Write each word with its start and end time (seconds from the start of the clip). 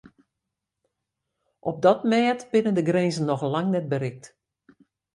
Op 1.69 1.77
dat 1.85 2.01
mêd 2.09 2.39
binne 2.51 2.71
de 2.77 2.83
grinzen 2.89 3.25
noch 3.27 3.41
lang 3.53 3.67
net 3.71 3.87
berikt. 3.91 4.25